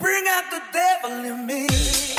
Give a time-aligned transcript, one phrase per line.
[0.00, 2.09] Bring out the devil in me.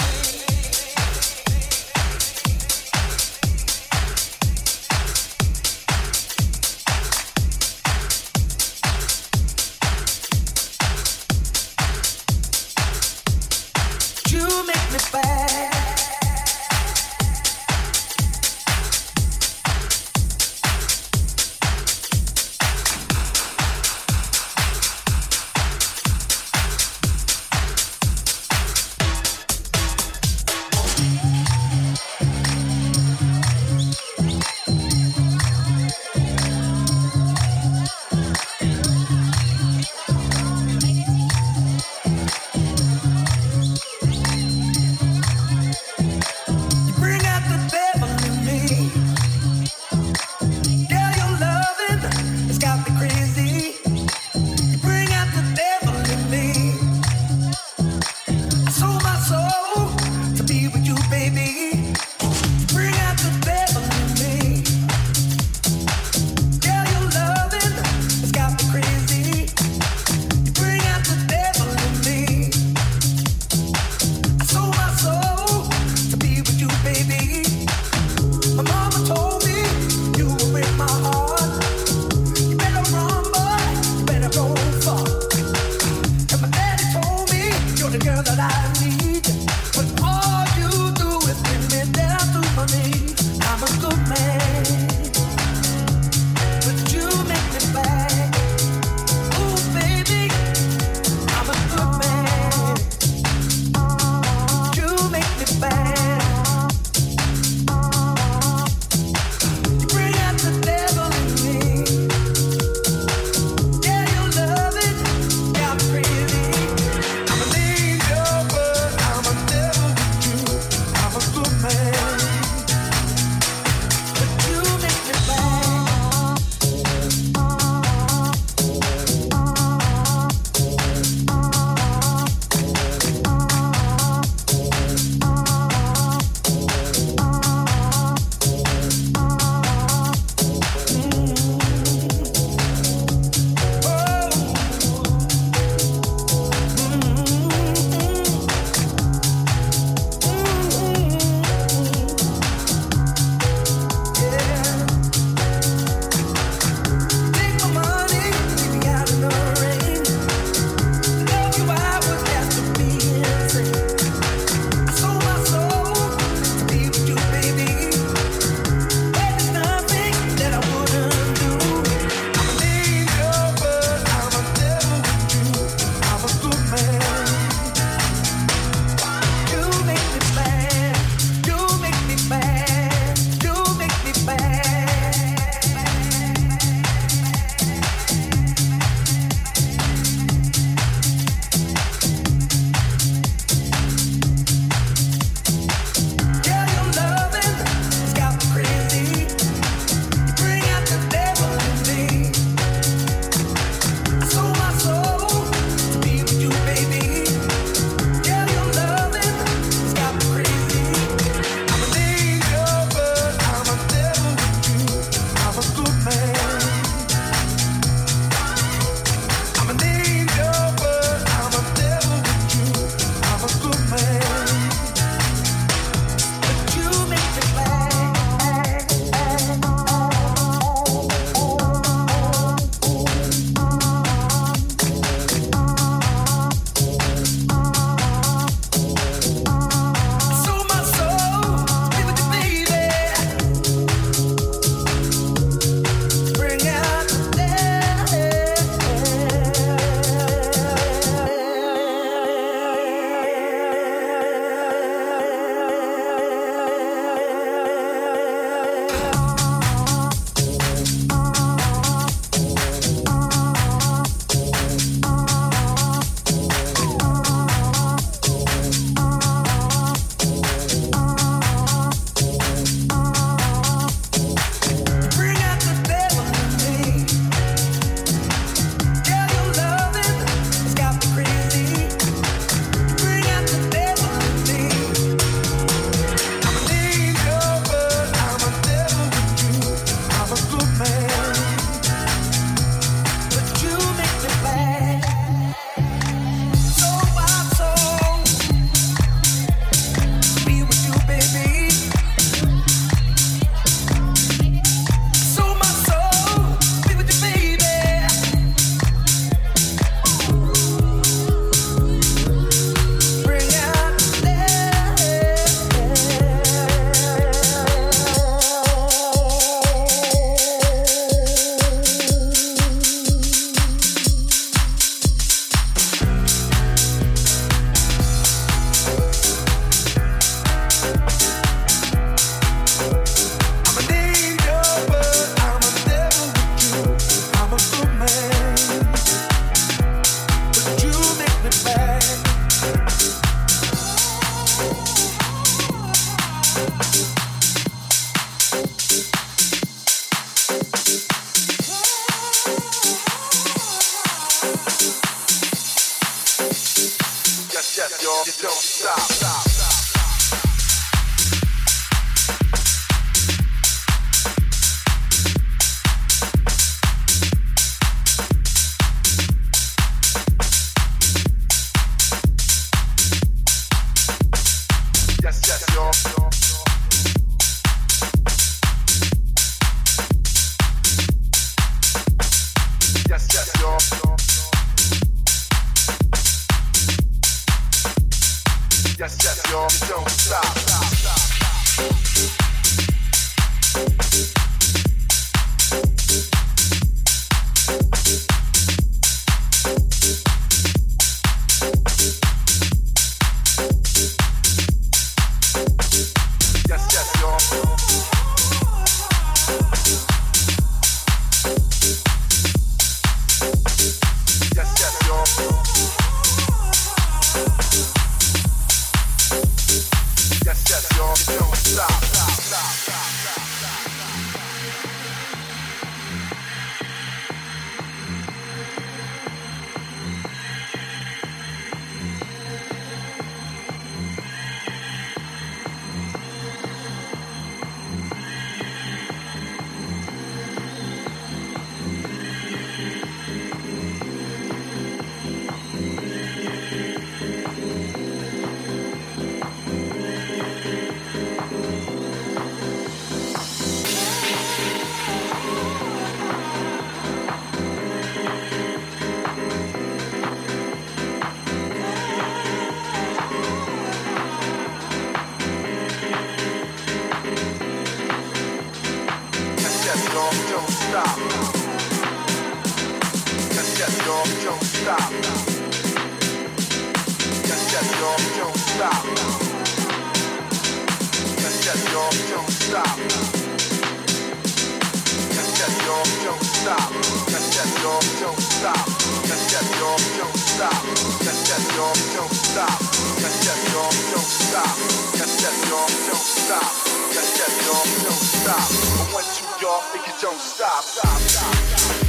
[500.22, 502.01] don't stop, stop, stop, stop.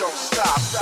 [0.00, 0.79] don't stop.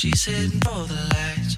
[0.00, 1.56] She's heading for the lights,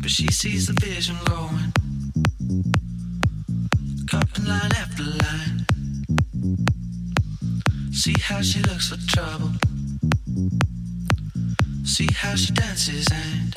[0.00, 1.72] but she sees the vision going.
[4.08, 5.66] Copping line after line.
[7.92, 9.50] See how she looks for trouble.
[11.84, 13.52] See how she dances and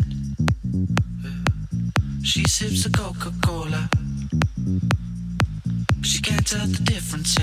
[1.23, 3.87] uh, she sips a Coca Cola.
[6.01, 7.37] She can't tell the difference.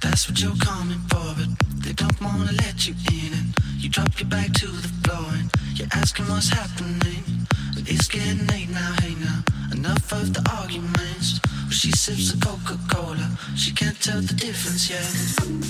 [0.00, 1.55] That's what you're coming for, but
[1.86, 5.48] they don't wanna let you in, and you drop your bag to the floor, and
[5.76, 7.46] you're asking what's happening.
[7.74, 9.44] But it's getting late now, hey now.
[9.70, 11.38] Enough of the arguments.
[11.44, 15.06] Well, she sips a Coca Cola, she can't tell the difference yet.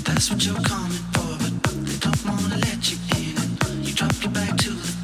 [0.07, 3.37] That's what you're coming for, but they don't wanna let you in,
[3.69, 4.95] and you drop your bag to the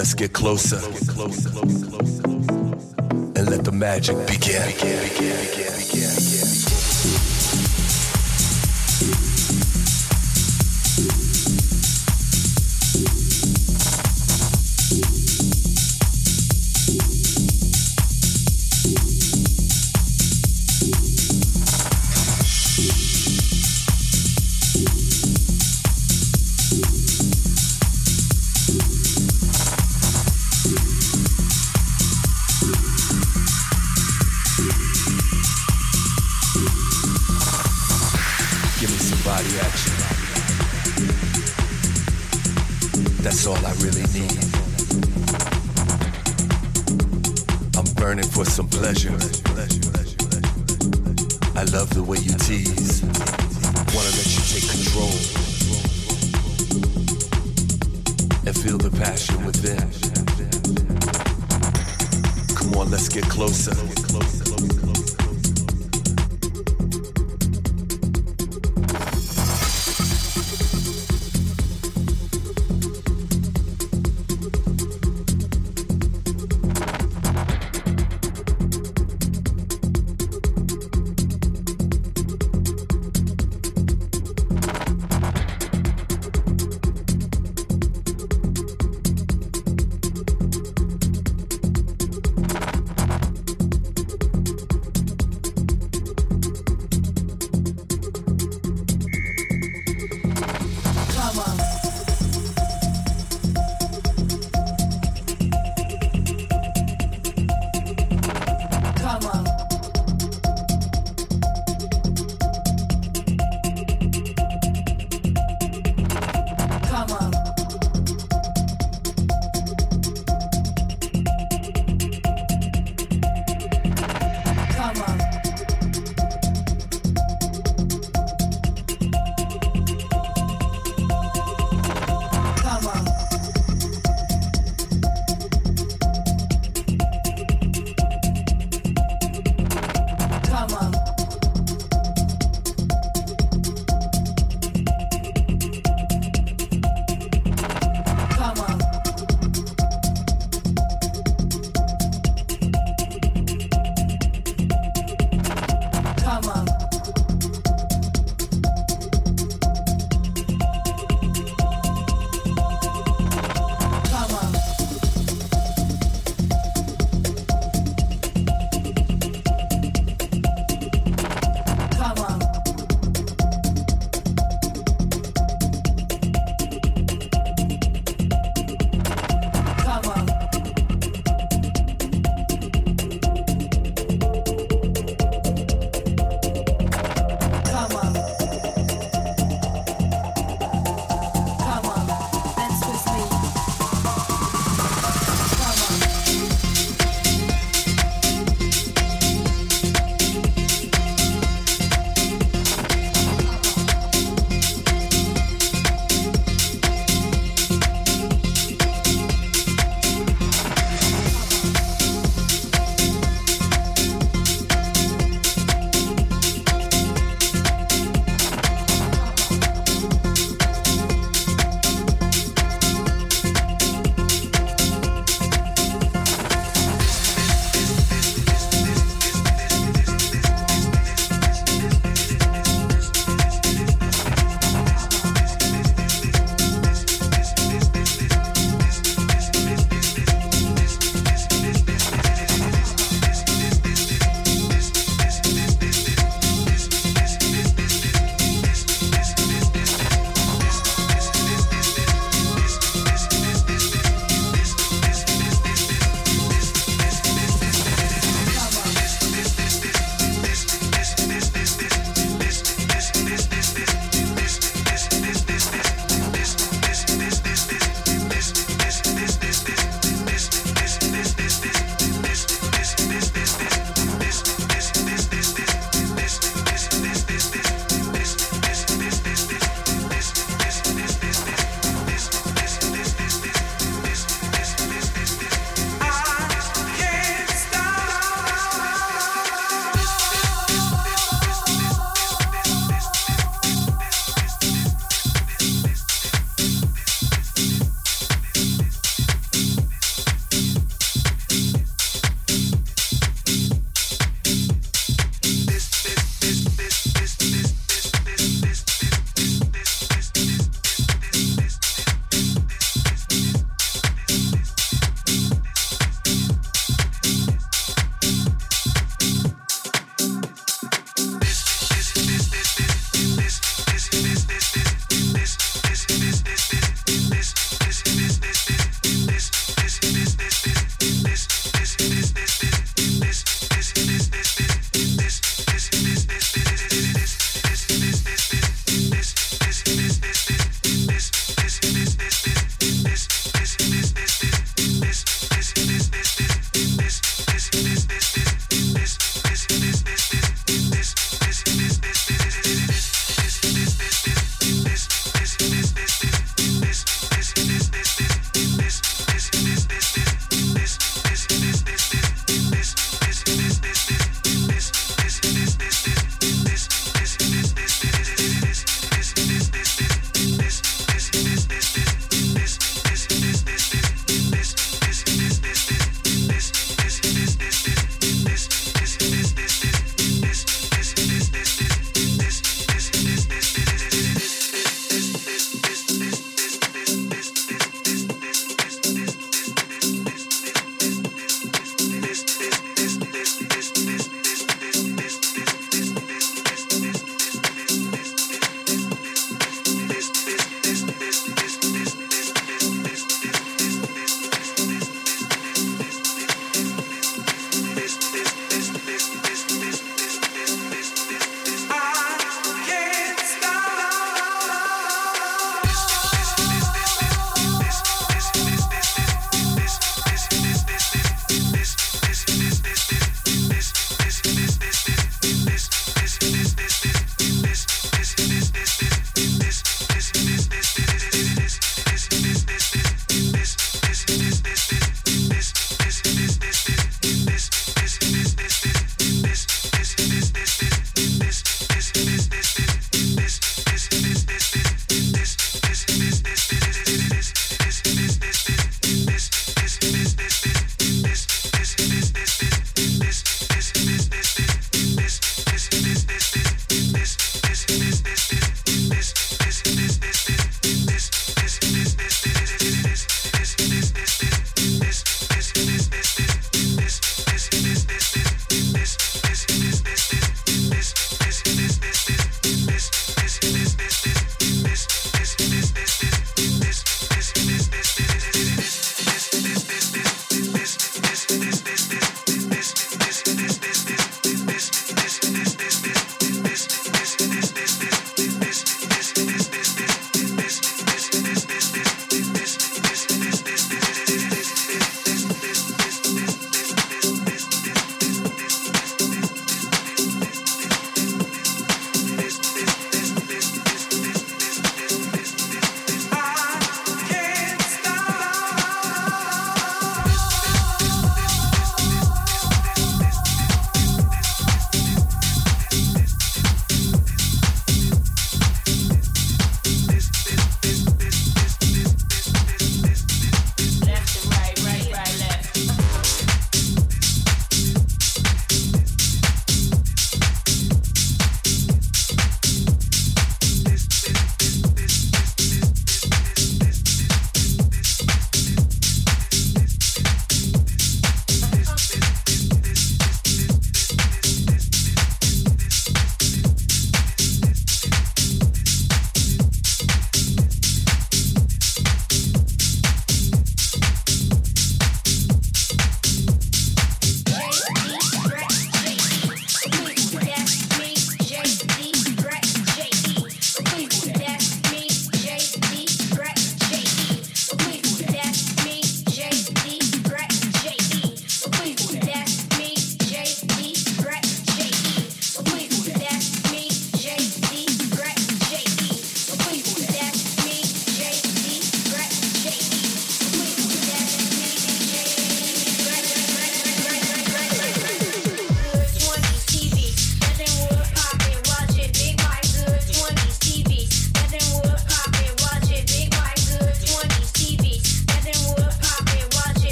[0.00, 0.76] Let's get closer
[3.36, 4.66] and let the magic begin.
[4.66, 5.99] begin, begin, begin